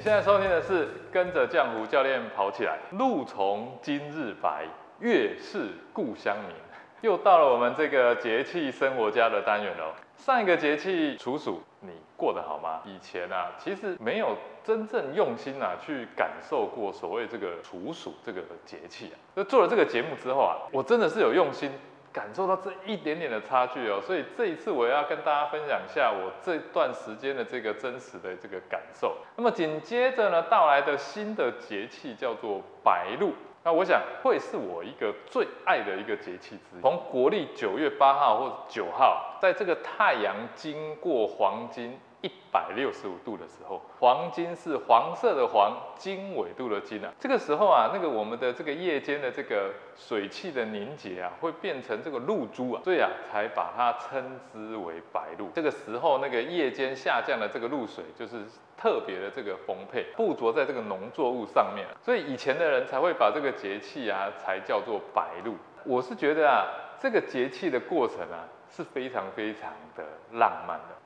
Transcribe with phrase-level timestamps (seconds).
[0.00, 4.64] 你现在收听的是跟着浆糊教练跑起来，路从今日白，
[4.98, 6.56] 月是故乡明。
[7.02, 9.92] 又到了我们这个节气生活家的单元喽。
[10.16, 12.80] 上一个节气处暑，你过得好吗？
[12.86, 14.34] 以前啊，其实没有
[14.64, 19.16] 真正用心啊去感受过所谓这个处暑这个节气啊。
[19.34, 21.70] 那做了这个节目之后啊，我真的是有用心。
[22.12, 29.16] 感受到这一点点的差距哦，所以这一次我要跟大家分享一下我这段时间的这个真实的这个感受。
[29.36, 36.80] 那么紧接着呢，到来的新的节气叫做白露，那我想会是我一个最爱的一个节气之一。
[36.80, 41.98] 从国历九月八号或九号，在这个太阳经过黄金。
[42.22, 47.10] 一百六十五度的时候，黄金是黄色的黄，经纬度的经啊。
[47.18, 55.48] 这个时候啊，那个我们的这个夜间的这个水汽的凝结啊，会变成这个露珠啊，所以啊，才把它称之为白露。
[55.54, 58.44] 这个时候，那个夜间下降的这个露水，就是
[58.76, 65.54] 特别的这个丰沛，附着在这个农作物上面，所以以前的人才会把这个节气啊，才叫做白露。
[65.84, 66.66] 我是觉得啊，
[67.00, 71.00] 这个节气的过程啊，是非常非常的浪漫的。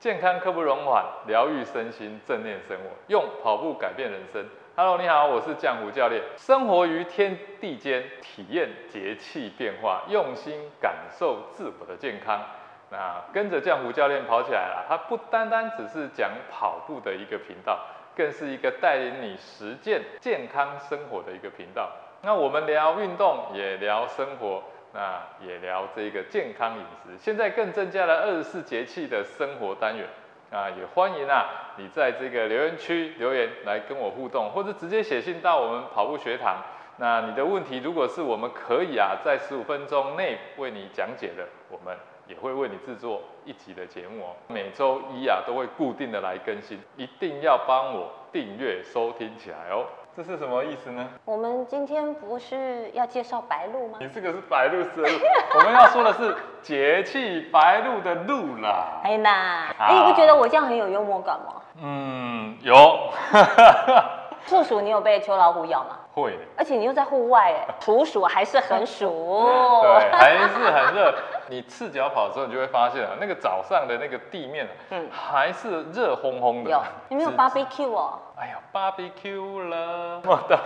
[0.00, 4.42] 健康刻不容缓，疗愈身心，正念生活，用跑步改变人生。
[4.74, 6.22] Hello，你好，我是江湖教练。
[6.38, 12.40] 生活于天地间，体验节气变化，用心感受自我的健康。
[12.88, 17.78] 那跟着江湖教练跑起来了，它不单单只是讲跑步的一个频道，
[18.16, 21.90] 更是一个带领你实践健康生活的一个频道。
[22.22, 24.62] 那我们聊运动，也聊生活。
[24.92, 30.06] 那也聊这个健康饮食，现在更增加了二十四节气的生活单元
[30.50, 36.56] 啊，也欢迎啊你在这个留言区留言来跟我互动，或者直接写信到我们跑步学堂。
[36.96, 41.96] 那你的问题如果是我们可以啊在十五分钟内为你讲解的，我们
[42.26, 44.36] 也会为你制作一集的节目哦。
[44.48, 49.86] 每周一啊都会固定的来更新，一定要帮我订阅收听起来哦。
[50.16, 51.08] 这是什么意思呢？
[51.24, 53.98] 我们今天不是要介绍白鹭吗？
[54.00, 55.02] 你这个是白露是，
[55.54, 59.00] 我们要说的是节气白鹭的鹭啦。
[59.04, 61.62] 哎那，哎，你不觉得我这样很有幽默感吗？
[61.80, 62.74] 嗯，有。
[64.46, 65.98] 处暑，你有被秋老虎咬吗？
[66.14, 66.36] 会。
[66.56, 69.46] 而且你又在户外，哎， 处暑还是很暑。
[69.82, 71.14] 对，还是很热。
[71.50, 76.70] 你赤脚跑的时候，你就会发现啊，那个早上的那个地面，嗯，还是热烘烘的。
[76.70, 78.20] 有，你没有 barbecue 哦？
[78.36, 80.58] 哎呀，barbecue 了，我的，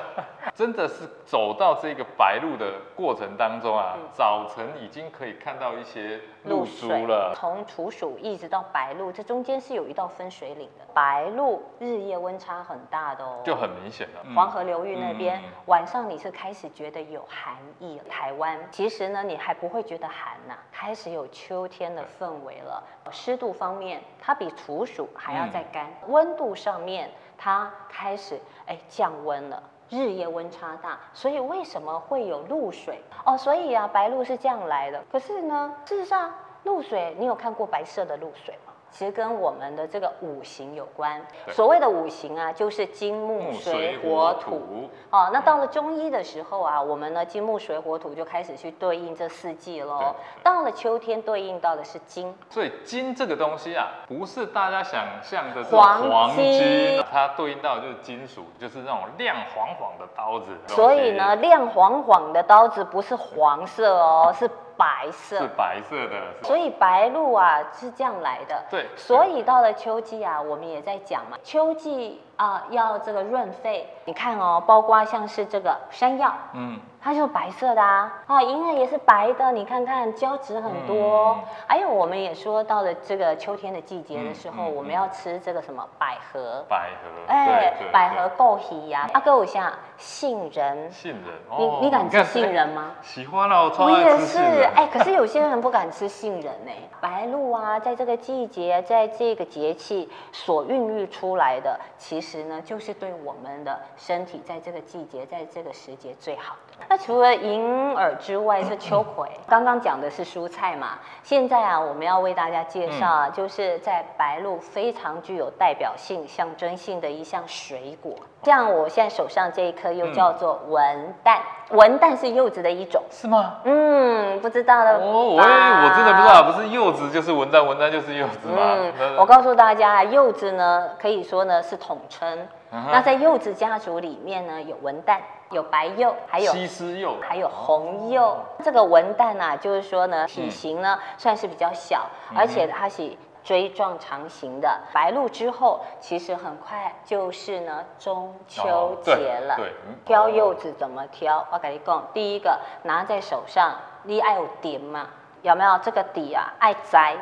[0.55, 7.35] 真的是走到这个白露的过程当中啊，早晨已经可以看到一些露珠了。
[7.35, 10.85] 从处暑一直到白露，这中间是有一道分水岭的。
[10.95, 14.23] 白露日夜温差很大的哦，就很明显了。
[14.37, 22.83] 黄河流域那边晚上你是开始觉得有寒意，台湾其实呢你还不会觉得寒呐，开始有秋天的氛围了。
[23.13, 27.09] 湿度方面，它比处暑还要再干，温度上面。
[27.39, 33.37] 它开始哎降温了，日夜温差大，所以为什么会有露水哦？
[33.37, 35.01] 所以啊，白露是这样来的。
[35.11, 38.73] 可是呢，事实上，露水你有看过白色的露水吗？
[38.95, 41.21] 其实跟我们的这个五行有关。
[41.49, 44.89] 所谓的五行啊，就是金木水火土。
[45.11, 50.15] 哦，那到了中医的时候啊，我们呢金木水火土就开始去对应这四季喽。
[50.45, 52.33] 到了秋天，对应到的是金。
[52.49, 60.53] 所以金这个东西啊，不是大家想象的黄金，它对应到就是金属，就是那种亮晃晃的刀子。
[60.69, 64.49] 所以呢，亮晃晃的刀子不是黄色哦，是。
[64.77, 68.63] 白色是白色的，所以白露啊是这样来的。
[68.71, 73.89] 对，所以到了秋季啊，我们也在讲嘛，秋季啊要这个润肺。
[74.05, 76.79] 你看哦，包括像是这个山药，嗯。
[77.05, 81.39] 它就白色的啊，啊，银耳也是白的，你看看胶质很多。
[81.67, 86.65] 还有，我们也说到了这个秋天的季节的时候，我们要吃这个什么百合。
[86.67, 89.07] 百合，哎，百合枸杞呀。
[89.13, 90.91] 阿哥，我想杏仁。
[90.91, 92.93] 杏仁，你你敢吃杏仁吗？
[93.03, 94.71] 喜欢啊，我超爱吃杏仁。
[94.75, 96.73] 哎，可是有些人不敢吃杏仁呢。
[97.03, 106.94] 白露啊，在这个季节，在这个节气所孕育出来的，其实呢，就是对我们的身体在这个季节，在这个时节最好的。
[106.95, 109.29] 那除了银耳之外，是秋葵。
[109.49, 110.91] 刚刚讲的是蔬菜嘛，
[111.25, 118.15] 现在啊，我们要为大家介绍啊，就是在白露非常具有代表性、象征性的一项水果。
[118.45, 121.39] 像我现在手上这一颗，又叫做文旦。
[121.71, 123.57] 文旦是柚子的一种，是吗？
[123.65, 124.93] 嗯，不知道了。
[124.99, 128.77] 哦，我我真的不知道，不是柚子就是文旦，文旦就是柚子吗？
[129.01, 132.47] 嗯，我告诉大家，柚子呢，可以说呢是统称。
[132.91, 135.19] 那在柚子家族里面呢，有文旦。
[135.51, 138.37] 有白柚，还有西施柚，还有红柚。
[138.65, 144.81] 这个文旦啊，就是说呢，体型呢算是比较小，而且它是锥状长形的。
[144.93, 149.55] 白露之后，其实很快就是呢中秋节了。
[149.55, 151.47] 哦对对嗯挑柚子怎么挑？
[151.53, 155.07] 我跟你讲，第一个拿在手上，你爱有点嘛？
[155.43, 156.53] 有没有这个底啊？
[156.59, 157.15] 爱摘。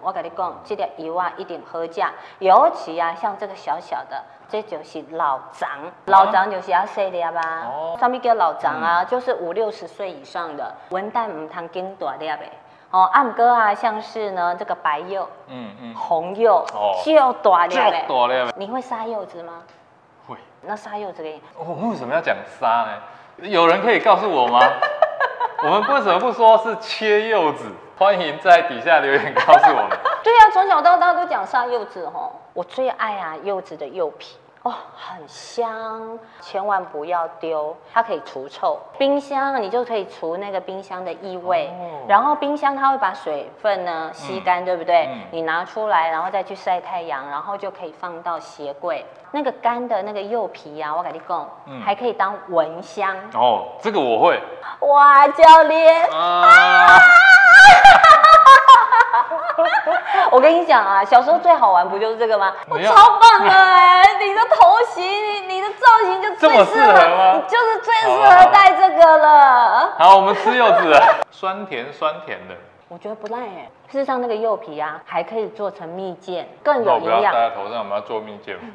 [0.00, 5.68] 我跟你讲，这个油啊一定好价，尤其啊像这个小小的，这就是老张，
[6.06, 7.66] 老张就是要细粒吧？
[7.66, 12.38] 哦上面叫老张啊，就是五六十岁以上的，文旦唔通经大粒的。
[12.90, 18.06] 哦，暗哥啊，像是呢这个白柚、嗯嗯，红柚，哦就大粒就的。
[18.06, 18.52] 多了。
[18.56, 19.62] 你会杀柚子吗？
[20.26, 23.48] 会，那杀柚子给你，我们为什么要讲杀呢？
[23.48, 24.60] 有人可以告诉我吗？
[25.64, 27.70] 我们为什么不说是切柚子？
[28.02, 29.90] 欢迎在底下留言告诉我们。
[30.24, 34.36] 对呀、从小到大都讲杀柚子哦，我最爱啊柚子的柚皮。
[34.64, 38.78] 哦，很香，千万不要丢，它可以除臭。
[38.96, 45.06] 冰箱你就可以除那个冰箱的异味，哦然后冰箱它会把水分呢吸干，对不对？
[45.06, 49.04] 嗯你拿出来，然后再去晒太阳，然后就可以放到鞋柜。
[49.32, 53.16] 那个干的那个柚皮呀、我跟你讲，嗯还可以当蚊香。
[53.34, 54.40] 哦，这个我会
[54.86, 56.98] 哇，教练，啊。
[60.30, 62.52] 我跟你讲啊，小时候最好玩不就是这个吗？
[62.68, 66.92] 我超棒的哎、你的头型，你你的造型就最适合，
[67.34, 69.92] 你就是最适合戴这个了。
[69.98, 71.00] 好，我们吃柚子了，
[71.30, 72.54] 酸甜酸甜的，
[72.88, 77.32] 我觉得不赖哎、事实上，那个柚皮啊，还可以做成蜜饯，更有营养。
[77.32, 78.56] 戴在头上，我们要做蜜饯。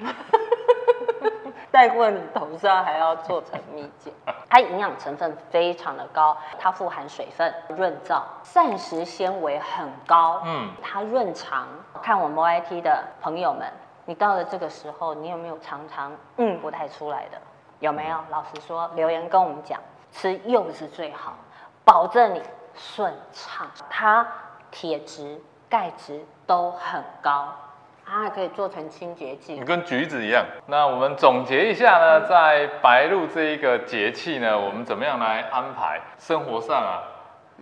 [1.72, 4.12] 戴过你头上还要做成蜜饯，
[4.50, 11.68] 它营养成分非常的高，它富含水分、润燥，膳食纤维很高，嗯，它润肠。
[12.02, 13.68] 看我们 YT 的朋友们，
[14.06, 17.38] 你到了这个时候，你有没有常常嗯不太出来的？
[17.80, 18.18] 有没有？
[18.30, 19.80] 老实说，留言跟我们讲，
[20.12, 21.34] 吃柚子最好，
[21.86, 22.42] 保证你
[22.74, 23.68] 顺畅。
[23.90, 24.26] 它
[24.72, 27.50] 铁质、钙质都很高，
[28.10, 29.64] 它还可以做成清洁剂你。
[29.66, 30.46] 跟橘子一样。
[30.68, 37.04] 那我们总结一下呢，在白露这一个节气呢，我们怎么样来安排生活上啊？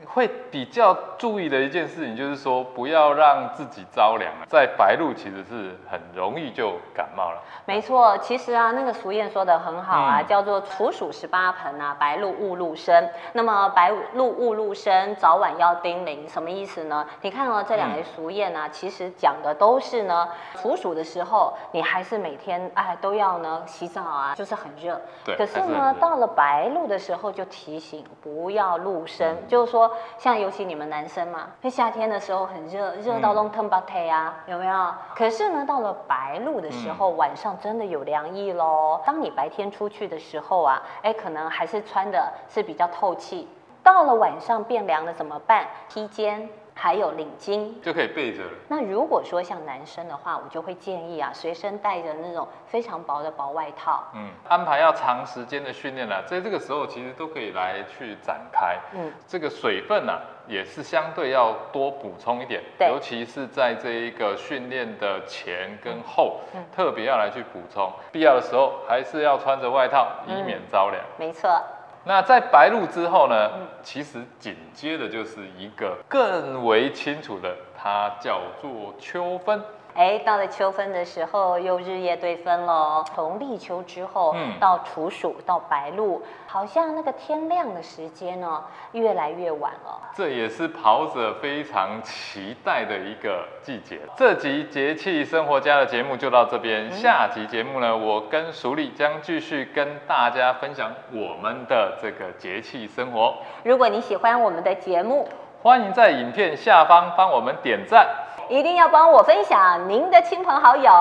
[0.06, 4.46] 会比较注意的一件事情就是说，不要让自己着凉啊。
[4.48, 7.42] 在白露其实是很容易就感冒了。
[7.66, 13.10] 没错，其实啊，那个俗谚说的很好啊，嗯叫做“处暑十八盆啊，白露勿露身”。
[13.34, 17.06] 那么白露勿露身，早晚要叮咛，什么意思呢？
[17.22, 25.00] 你看哦，这两个俗谚啊，其实讲的都是呢，处暑的时候，你还是每天哎都要呢洗澡啊，就是很热。
[25.24, 29.85] 对可是呢到了白露的时候，就提醒不要露身，就是说，
[30.18, 34.94] 像尤其你们男生嘛，那夏天的时候很热，热到都腾巴腿啊，有没有？
[35.16, 39.02] 可是呢，到了白露的时候，晚上真的有凉意喽。
[39.06, 43.48] 当你白天出去的时候啊，哎，可能还是穿的是比较透气。
[43.86, 45.68] 到了晚上变凉了怎么办？
[45.88, 47.72] 披肩还有领巾。
[47.84, 48.50] 就可以备着了。
[48.68, 54.04] 那如果说像男生的话，我就会建议啊，随身带着那种非常薄的薄外套。
[54.16, 58.76] 嗯，安排要长时间的训练了，在这个时候其实都可以来去展开。
[58.94, 67.94] 嗯，这个水分呢、也是相对要多补充一点，尤其是在这一个训练的前跟后，嗯特别要来去补充。
[68.12, 71.02] 必要的时候还是要穿着外套，以免着凉。
[71.18, 71.62] 没错，
[72.08, 79.60] 那在白露之后呢，嗯其实紧接着就是一个更为清楚的，它叫做秋分。
[79.96, 83.02] 哎，到了秋分的时候，又日夜对分喽。
[83.16, 88.62] 从立秋之后，嗯到处暑，到白露，好像那个天亮的时间呢，
[88.92, 90.02] 越来越晚了。
[90.14, 94.00] 这也是跑者非常期待的一个季节。
[94.18, 103.36] 这集节气生活家的节目就到这边，下集节目呢，我跟熟丽将继续跟大家分享我们的这个节气生活。
[103.64, 105.26] 如果你喜欢我们的节目，
[105.64, 108.08] 欢迎在影片下方帮我们点赞，
[108.50, 110.92] 一定要帮我分享您的亲朋好友，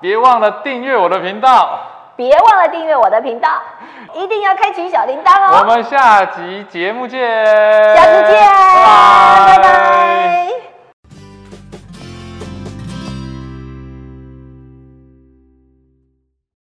[0.00, 1.78] 别忘了订阅我的频道。
[2.14, 3.48] 别忘了订阅我的频道，
[4.12, 5.60] 一定要开启小铃铛哦。
[5.60, 7.46] 我们下集节目见，
[7.96, 8.38] 下次见，
[9.46, 10.51] 拜拜。